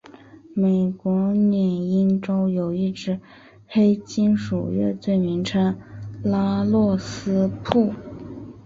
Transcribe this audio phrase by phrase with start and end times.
[0.55, 3.19] 美国缅因洲有一支
[3.67, 5.75] 黑金属乐队名为
[6.23, 7.93] 拉洛斯瀑布。